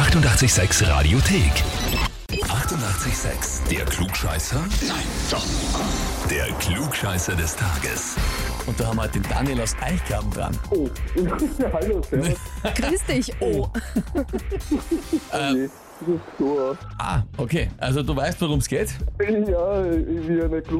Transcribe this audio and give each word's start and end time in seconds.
886 0.00 0.88
Radiothek. 0.88 1.52
88,6. 2.30 3.68
Der 3.70 3.84
Klugscheißer? 3.84 4.58
Nein, 4.88 5.04
doch. 5.30 5.44
Der 6.30 6.46
Klugscheißer 6.54 7.34
des 7.34 7.54
Tages. 7.54 8.16
Und 8.64 8.80
da 8.80 8.86
haben 8.86 8.96
wir 8.96 9.08
den 9.08 9.22
Daniel 9.24 9.60
aus 9.60 9.76
Eichgraben 9.82 10.30
dran. 10.30 10.58
Oh, 10.70 10.88
hallo, 11.74 12.00
servus. 12.08 12.38
Grüß 12.76 13.04
dich. 13.10 13.30
Oh. 13.40 13.68
Nee, 15.52 15.68
ist 16.08 16.20
so. 16.38 16.76
Ah, 16.98 17.22
okay. 17.36 17.68
Also 17.78 18.02
du 18.02 18.14
weißt, 18.14 18.40
worum 18.40 18.58
es 18.58 18.68
geht? 18.68 18.88
Ja, 19.20 19.84
ich 19.86 20.28
will 20.28 20.38
ja 20.38 20.48
nicht 20.48 20.70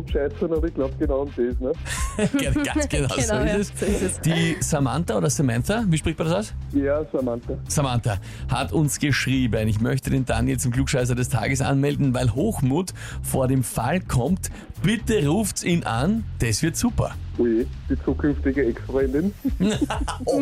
aber 0.42 0.66
ich 0.66 0.74
glaube 0.74 0.94
genau 0.98 1.20
um 1.22 1.30
das, 1.36 1.60
ne? 1.60 1.72
Ganz 2.64 2.88
genau, 2.88 3.08
so, 3.08 3.14
Genau, 3.20 3.34
ja, 3.34 3.54
ist 3.56 3.78
so 3.78 3.86
ist 3.86 4.02
es. 4.02 4.12
es. 4.12 4.20
Die 4.20 4.56
Samantha 4.60 5.16
oder 5.16 5.30
Samantha, 5.30 5.84
wie 5.88 5.98
spricht 5.98 6.18
man 6.18 6.28
das 6.28 6.36
aus? 6.36 6.54
Ja, 6.72 7.04
Samantha. 7.12 7.54
Samantha 7.68 8.18
hat 8.50 8.72
uns 8.72 8.98
geschrieben, 8.98 9.68
ich 9.68 9.80
möchte 9.80 10.10
den 10.10 10.24
Daniel 10.24 10.58
zum 10.58 10.72
Klugscheißer 10.72 11.14
des 11.14 11.28
Tages 11.28 11.60
anmelden, 11.60 12.14
weil 12.14 12.34
Hochmut 12.34 12.92
vor 13.22 13.48
dem 13.48 13.62
Fall 13.62 14.00
kommt. 14.00 14.50
Bitte 14.82 15.26
ruft's 15.26 15.62
ihn 15.62 15.84
an, 15.84 16.24
das 16.38 16.62
wird 16.62 16.76
super. 16.76 17.14
Ui, 17.40 17.66
die 17.88 17.96
zukünftige 18.04 18.66
Ex-Freundin. 18.66 19.32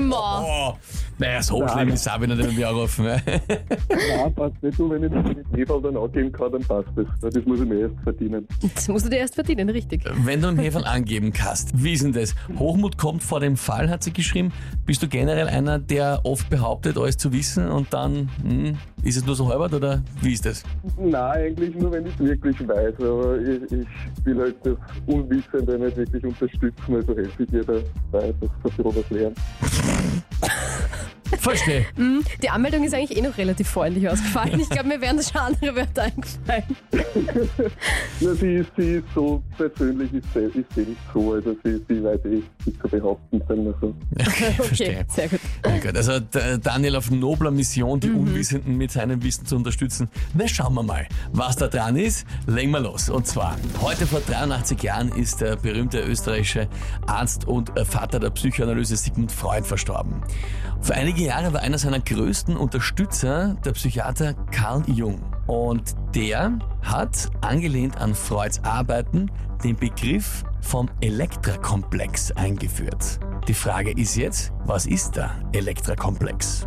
Ma. 0.01 0.43
Oh, 0.43 0.77
naja, 1.19 1.43
so 1.43 1.61
Nein. 1.61 1.69
schlimm 1.69 1.89
ist 1.91 2.01
es 2.01 2.09
auch, 2.09 2.21
wenn 2.21 2.31
er 2.31 2.37
den 2.37 2.57
wir 2.57 2.69
anrufen. 2.69 3.05
ne? 3.05 3.23
Nein, 3.89 4.35
passt 4.35 4.61
nicht. 4.63 4.79
Du, 4.79 4.91
wenn 4.91 5.05
ich 5.05 5.13
das 5.13 5.25
mit 5.25 5.47
Heferl 5.57 5.81
dann 5.83 5.97
angeben 5.97 6.33
kann, 6.33 6.51
dann 6.51 6.63
passt 6.63 6.89
das. 6.97 7.07
Das 7.21 7.45
muss 7.45 7.61
ich 7.61 7.69
mir 7.69 7.81
erst 7.83 7.95
verdienen. 8.03 8.49
Das 8.75 8.89
musst 8.89 9.07
du 9.07 9.11
dir 9.11 9.19
erst 9.19 9.37
verdienen, 9.37 9.69
richtig. 9.71 10.03
Wenn 10.25 10.43
du 10.43 10.49
einen 10.49 10.59
Heferl 10.59 10.85
angeben 10.85 11.33
kannst, 11.33 11.71
wie 11.83 11.93
ist 11.93 12.03
denn 12.03 12.13
das? 12.13 12.35
Hochmut 12.59 12.99
kommt 12.99 13.23
vor 13.23 13.39
dem 13.39 13.57
Fall, 13.57 13.89
hat 13.91 14.03
sie 14.03 14.13
geschrieben. 14.13 14.53
Bist 14.85 15.01
du 15.03 15.09
generell 15.09 15.47
einer, 15.49 15.79
der 15.79 16.21
oft 16.25 16.51
behauptet, 16.51 16.99
alles 16.99 17.17
zu 17.17 17.33
wissen 17.33 17.69
und 17.69 17.93
dann 17.93 18.29
hm, 18.43 18.77
ist 19.05 19.17
es 19.17 19.25
nur 19.25 19.37
so 19.37 19.49
halbert 19.49 19.75
oder 19.75 20.03
wie 20.21 20.33
ist 20.33 20.45
das? 20.47 20.65
Nein, 20.99 21.15
eigentlich 21.23 21.75
nur, 21.77 21.93
wenn 21.93 22.07
ich 22.07 22.15
es 22.15 22.19
wirklich 22.21 22.57
weiß. 22.67 22.95
Aber 22.99 23.39
ich, 23.39 23.63
ich 23.73 24.25
will 24.25 24.39
halt 24.39 24.57
das 24.65 24.77
Unwissende 25.07 25.79
nicht 25.79 25.97
wirklich 25.97 26.25
unterstützen. 26.25 26.88
Also 26.91 27.15
helfe 27.15 27.43
ich 27.43 27.51
dir 27.51 27.65
dabei, 27.65 28.33
dass 28.41 28.77
du 28.77 28.85
was 28.85 29.11
lernen. 29.11 29.37
Verstehe. 31.39 31.87
Die 32.43 32.51
Anmeldung 32.51 32.85
ist 32.85 32.95
eigentlich 32.95 33.17
eh 33.19 33.23
noch 33.23 33.37
relativ 33.39 33.69
freundlich 33.69 34.09
ausgefallen. 34.09 34.61
Ich 34.61 34.69
glaube, 34.69 34.89
mir 34.89 35.01
wären 35.01 35.17
da 35.17 35.23
schon 35.23 35.41
andere 35.41 35.77
Wörter 35.77 36.03
eingefallen. 36.03 36.77
Ja, 38.21 38.35
sie, 38.35 38.55
ist, 38.57 38.71
sie 38.77 38.95
ist 38.97 39.05
so 39.15 39.43
persönlich, 39.57 40.13
ist 40.13 40.27
sie, 40.35 40.41
ist 40.59 40.67
sie 40.75 40.81
nicht 40.81 41.01
so. 41.15 41.35
Also 41.35 41.55
sie, 41.63 41.81
sie 41.89 42.03
weiß 42.03 42.19
eh, 42.25 42.43
sie 42.65 42.79
zu 42.79 42.89
behaupten. 42.89 43.41
Dann 43.49 43.67
also. 43.69 43.95
Okay, 44.19 44.53
Verstehe. 44.57 45.07
sehr 45.09 45.29
gut. 45.29 45.41
Also 45.97 46.19
D- 46.21 46.59
Daniel 46.61 46.97
auf 46.97 47.11
nobler 47.11 47.51
Mission, 47.51 48.01
die 48.01 48.11
Unwissenden 48.11 48.77
mit 48.77 48.91
seinem 48.91 49.23
Wissen 49.23 49.47
zu 49.47 49.57
unterstützen. 49.57 50.09
Na, 50.35 50.49
schauen 50.49 50.75
wir 50.75 50.83
mal, 50.83 51.07
was 51.33 51.57
da 51.57 51.69
dran 51.69 51.97
ist. 51.97 52.27
Legen 52.47 52.73
wir 52.73 52.81
los. 52.81 53.09
Und 53.09 53.27
zwar, 53.27 53.57
heute 53.81 54.07
vor 54.07 54.21
83 54.21 54.83
Jahren 54.83 55.09
ist 55.11 55.41
der 55.41 55.57
berühmte 55.57 56.01
österreichische 56.01 56.69
Arzt 57.07 57.47
und 57.47 57.77
äh, 57.77 57.85
Vater 57.85 58.19
der 58.19 58.31
Psychoanalyse 58.31 58.97
Sigmund 58.97 59.31
Freud 59.31 59.65
verstorben. 59.65 60.23
Für 60.81 60.95
einige 60.95 61.25
Jahre 61.29 61.53
war 61.53 61.61
einer 61.61 61.77
seiner 61.77 62.01
größten 62.01 62.57
Unterstützer 62.57 63.55
der 63.63 63.73
Psychiater 63.73 64.33
Carl 64.51 64.83
Jung. 64.87 65.21
Und 65.47 65.95
der 66.15 66.59
hat, 66.81 67.29
angelehnt 67.43 67.99
an 67.99 68.15
Freuds 68.15 68.65
Arbeiten, 68.65 69.31
den 69.63 69.77
Begriff 69.77 70.43
vom 70.63 70.89
Elektrakomplex 71.03 72.33
eingeführt. 72.33 73.21
Die 73.47 73.53
Frage 73.53 73.91
ist 73.91 74.17
jetzt, 74.17 74.55
was 74.65 74.87
ist 74.87 75.17
der 75.17 75.31
Elektrakomplex? 75.53 76.67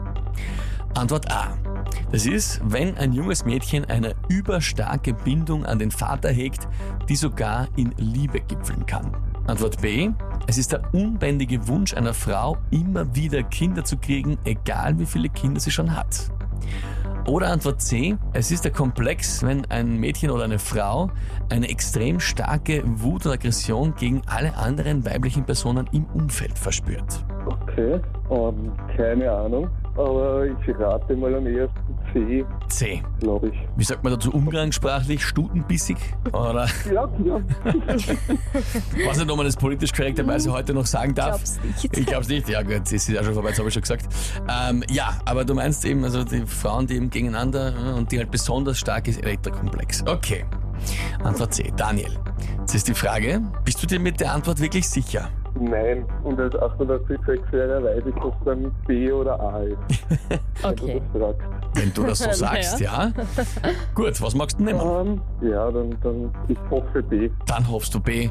Antwort 0.94 1.32
A. 1.32 1.58
Das 2.12 2.28
ist, 2.28 2.62
wenn 2.64 2.96
ein 3.00 3.14
junges 3.14 3.44
Mädchen 3.46 3.86
eine 3.86 4.14
überstarke 4.30 5.16
Bindung 5.16 5.66
an 5.66 5.80
den 5.80 5.90
Vater 5.90 6.30
hegt, 6.30 6.68
die 7.10 7.16
sogar 7.16 7.68
in 7.78 7.96
Liebe 7.98 8.40
gipfeln 8.42 8.86
kann. 8.86 9.12
Antwort 9.48 9.82
B. 9.82 10.12
Es 10.52 10.58
ist 10.58 10.74
der 10.74 10.82
unbändige 10.92 11.66
Wunsch 11.70 11.94
einer 11.94 12.14
Frau, 12.14 12.58
immer 12.72 13.16
wieder 13.16 13.42
Kinder 13.42 13.86
zu 13.86 13.96
kriegen, 13.96 14.38
egal 14.44 15.00
wie 15.00 15.06
viele 15.06 15.30
Kinder 15.30 15.62
sie 15.62 15.72
schon 15.72 15.96
hat. 15.96 16.30
Oder 17.26 17.52
Antwort 17.52 17.82
C, 17.82 18.18
es 18.34 18.52
ist 18.52 18.66
der 18.66 18.74
Komplex, 18.74 19.46
wenn 19.46 19.64
ein 19.72 19.96
Mädchen 19.96 20.30
oder 20.30 20.44
eine 20.44 20.60
Frau 20.60 21.10
eine 21.50 21.70
extrem 21.70 22.20
starke 22.20 22.84
Wut 22.86 23.26
und 23.26 23.32
Aggression 23.32 23.96
gegen 23.96 24.24
alle 24.28 24.54
anderen 24.58 25.06
weiblichen 25.06 25.46
Personen 25.46 25.88
im 25.94 26.04
Umfeld 26.08 26.60
verspürt. 26.60 27.24
Okay, 27.46 28.02
ähm, 28.30 28.74
keine 28.98 29.32
Ahnung. 29.32 29.70
Aber 29.96 30.48
ich 30.48 30.78
rate 30.78 31.16
mal 31.16 31.34
am 31.34 31.48
ersten 31.48 31.98
C, 32.14 32.46
C. 32.68 33.04
glaube 33.20 33.50
ich. 33.50 33.60
Wie 33.76 33.84
sagt 33.84 34.04
man 34.04 34.14
dazu 34.14 34.32
umgangssprachlich? 34.32 35.26
Stutenbissig? 35.26 35.98
Oder 36.34 36.68
Ja, 36.92 37.10
ja. 37.24 37.42
was 39.06 39.18
nicht, 39.18 39.30
ob 39.30 39.38
man 39.38 39.46
das 39.46 39.56
politisch 39.56 39.94
korrekterweise 39.94 40.52
heute 40.52 40.74
noch 40.74 40.86
sagen 40.86 41.14
darf? 41.16 41.38
Glaub's 41.38 41.60
nicht. 41.64 41.98
Ich 41.98 42.06
glaub's 42.06 42.28
nicht, 42.28 42.50
ja 42.50 42.62
gut, 42.62 42.82
das 42.82 42.92
ist 42.92 43.10
ja 43.10 43.24
schon 43.24 43.34
vorbei, 43.34 43.50
das 43.50 43.60
habe 43.60 43.70
ich 43.70 43.74
schon 43.74 43.82
gesagt. 43.82 44.08
Ähm, 44.50 44.84
ja, 44.90 45.20
aber 45.26 45.46
du 45.46 45.54
meinst 45.54 45.86
eben, 45.86 46.04
also 46.04 46.24
die 46.24 46.46
Frauen, 46.46 46.88
die 46.88 46.96
eben 46.96 47.10
gegeneinander 47.10 47.74
äh, 47.76 47.98
und 47.98 48.12
die 48.12 48.18
halt 48.18 48.32
besonders 48.32 48.78
stark 48.78 49.08
ist, 49.08 49.22
Elektrokomplex. 49.22 50.04
Okay. 50.08 50.46
Antwort 51.24 51.54
C. 51.54 51.72
Daniel. 51.76 52.18
Jetzt 52.60 52.76
ist 52.76 52.88
die 52.88 52.94
Frage, 52.94 53.42
bist 53.66 53.82
du 53.82 53.88
dir 53.88 54.00
mit 54.00 54.20
der 54.20 54.34
Antwort 54.34 54.60
wirklich 54.60 54.88
sicher? 54.90 55.30
Nein. 55.60 56.06
Und 56.24 56.40
als 56.40 56.54
886-Jähriger 56.56 57.84
weiß 57.84 58.04
ich, 58.08 58.16
ob 58.24 58.34
es 58.40 58.46
dann 58.46 58.72
B 58.88 59.12
oder 59.12 59.40
A 59.40 59.60
ist. 59.64 59.78
Okay. 59.80 60.40
Also 60.64 60.88
das 60.88 61.02
fragt. 61.12 61.42
Wenn 61.74 61.94
du 61.94 62.04
das 62.04 62.20
so 62.20 62.32
sagst, 62.34 62.80
ja. 62.80 63.12
Gut, 63.96 64.22
was 64.22 64.36
magst 64.36 64.60
du 64.60 64.64
nehmen? 64.64 64.80
Ähm, 64.80 65.22
ja, 65.50 65.72
dann, 65.72 65.96
dann 66.04 66.32
ich 66.48 66.58
hoffe 66.70 67.02
B. 67.02 67.30
Dann 67.48 67.68
hoffst 67.70 67.94
du 67.96 68.00
B, 68.00 68.30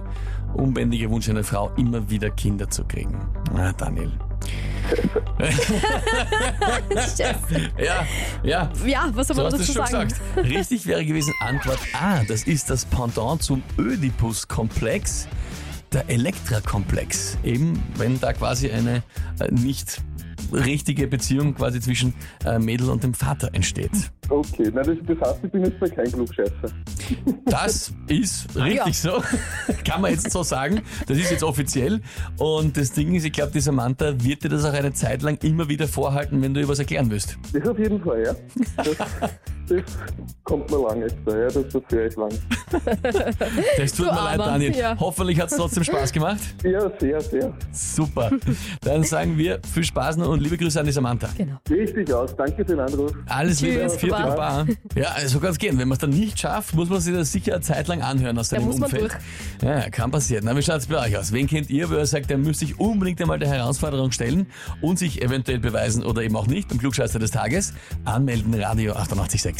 unbändiger 0.55 1.11
Wunsch 1.11 1.29
einer 1.29 1.43
Frau, 1.43 1.71
immer 1.77 2.09
wieder 2.09 2.31
Kinder 2.31 2.69
zu 2.71 2.85
kriegen. 2.85 3.19
Na, 3.53 3.73
Daniel. 3.73 4.13
Ja, 7.79 8.07
ja. 8.43 8.71
Ja, 8.85 9.11
was 9.13 9.29
soll 9.29 9.37
So 9.37 9.43
man 9.43 9.53
hast 9.53 9.59
du 9.59 9.63
es 9.63 9.69
dazu 9.69 9.79
schon 9.79 9.87
sagen? 9.87 10.09
gesagt. 10.09 10.37
Richtig 10.49 10.87
wäre 10.87 11.05
gewesen 11.05 11.33
Antwort 11.41 11.79
A. 12.01 12.23
Das 12.29 12.45
ist 12.45 12.71
das 12.71 12.85
Pendant 12.85 13.43
zum 13.43 13.63
Ödipus-Komplex, 13.79 15.29
der 15.93 16.09
Elektra-Komplex. 16.09 17.39
Eben, 17.43 17.83
wenn 17.97 18.21
da 18.21 18.33
quasi 18.33 18.71
eine 18.71 19.03
äh, 19.41 19.51
nicht 19.51 20.03
richtige 20.53 21.07
Beziehung 21.07 21.55
quasi 21.55 21.81
zwischen 21.81 22.15
äh, 22.45 22.59
Mädel 22.59 22.91
und 22.91 23.03
dem 23.05 23.15
Vater 23.15 23.51
entsteht. 23.53 23.91
Okay, 24.29 24.71
na, 24.73 24.83
das, 24.83 24.97
das 25.07 25.21
heißt, 25.21 25.45
ich 25.45 25.51
bin 25.51 25.65
jetzt 25.65 25.81
mal 25.81 25.91
kein 25.91 26.11
Klugscheißer. 26.11 26.53
Das 27.47 27.93
ist 28.07 28.57
richtig 28.57 28.99
so. 29.01 29.23
Kann 29.85 30.01
man 30.01 30.13
jetzt 30.13 30.31
so 30.31 30.45
sagen. 30.45 30.83
Das 31.09 31.19
ist 31.19 31.31
jetzt 31.31 31.43
offiziell. 31.43 32.01
Und 32.39 32.77
das 32.77 32.93
Ding 32.93 33.15
ist, 33.15 33.25
ich 33.25 33.33
glaube, 33.33 33.51
die 33.53 33.61
Samantha 33.61 34.15
wird 34.23 34.45
dir 34.45 34.49
das 34.49 34.65
auch 34.65 34.73
eine 34.73 34.93
Zeit 34.93 35.23
lang 35.23 35.39
immer 35.43 35.69
wieder 35.69 35.89
vorhalten, 35.89 36.41
wenn 36.43 36.55
du 36.55 36.61
ihr 36.61 36.69
was 36.69 36.79
erklären 36.79 37.11
willst. 37.11 37.39
Das 37.53 37.69
auf 37.69 37.79
jeden 37.79 38.01
Fall, 38.01 38.23
ja. 38.23 38.35
Das, 39.71 39.85
kommt 40.43 40.69
mir 40.69 40.79
lang 40.83 41.01
jetzt 41.01 41.17
da, 41.25 41.39
ja, 41.39 41.47
das, 41.47 41.65
höre 41.91 42.07
ich 42.07 42.17
lang. 42.17 42.31
Das 43.77 43.93
tut 43.93 44.07
Du 44.07 44.13
mir 44.13 44.17
leid. 44.17 44.39
Daniel. 44.41 44.77
Ja. 44.77 44.97
Hoffentlich 44.99 45.41
hat 45.41 45.51
es 45.51 45.57
trotzdem 45.57 45.85
Spaß 45.85 46.13
gemacht. 46.13 46.41
Ja, 46.65 46.91
sehr, 47.01 47.21
sehr. 47.21 47.53
Super. 47.73 48.31
Dann 48.83 49.03
sagen 49.03 49.37
wir 49.37 49.61
viel 49.73 49.83
Spaß 49.85 50.19
noch 50.19 50.29
und 50.29 50.41
liebe 50.41 50.57
Grüße 50.57 50.79
an 50.79 50.87
die 50.87 50.93
Samantha. 50.93 51.29
Genau. 51.37 51.57
Richtig 51.69 52.13
aus. 52.13 52.35
Danke 52.37 52.57
für 52.57 52.65
den 52.65 52.81
Anruf. 52.81 53.13
Alles 53.27 53.61
Liebe, 53.61 53.81
Tschüss, 53.81 53.97
vierte 53.97 54.23
Baba. 54.23 54.67
Ja, 54.95 55.17
so 55.27 55.41
kann 55.41 55.51
es 55.51 55.59
gehen. 55.59 55.79
Wenn 55.79 55.89
man 55.89 55.95
es 55.97 56.01
dann 56.01 56.11
nicht 56.11 56.39
schafft, 56.39 56.75
muss 56.75 56.89
man 56.89 57.01
sich 57.01 57.15
das 57.15 57.33
sicher 57.33 57.55
eine 57.55 57.63
Zeit 57.63 57.89
lang 57.89 58.03
anhören 58.03 58.39
aus 58.39 58.51
seinem 58.51 58.67
muss 58.67 58.79
man 58.79 58.91
Umfeld. 58.91 59.17
Ja, 59.63 59.89
kann 59.91 60.11
passieren. 60.11 60.45
Na, 60.45 60.57
wie 60.57 60.63
schaut 60.63 60.79
es 60.79 60.87
bei 60.87 60.99
euch 61.07 61.17
aus? 61.17 61.33
Wen 61.33 61.47
kennt 61.47 61.71
ihr, 61.71 61.89
wo 61.91 61.95
ihr 61.95 62.07
sagt, 62.07 62.31
der 62.31 62.39
müsste 62.39 62.67
sich 62.67 62.79
unbedingt 62.79 63.21
einmal 63.21 63.39
der 63.39 63.49
Herausforderung 63.49 64.13
stellen 64.13 64.47
und 64.81 64.99
sich 64.99 65.23
eventuell 65.23 65.59
beweisen 65.59 66.05
oder 66.05 66.23
eben 66.23 66.37
auch 66.37 66.47
nicht 66.47 66.69
beim 66.69 66.79
Klugscheißer 66.79 67.19
des 67.19 67.31
Tages? 67.31 67.73
Anmelden, 68.05 68.55
Radio 68.55 68.93
886 68.95 69.60